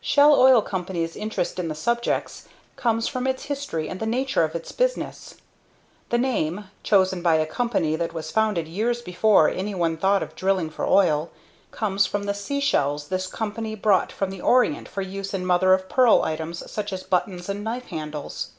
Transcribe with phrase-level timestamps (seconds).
[0.00, 2.46] Shell Oil Company's interest in the subjects
[2.76, 5.34] comes from its history and the nature of its business.
[6.10, 10.70] The name chosen by a company that was founded years before anyone thought of drilling
[10.70, 11.32] for oil
[11.72, 15.88] comes from the seashells this company brought from the Orient for use in mother of
[15.88, 18.50] pearl items such as buttons and knife handles.